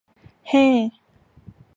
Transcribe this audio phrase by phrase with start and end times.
[0.49, 0.63] เฮ้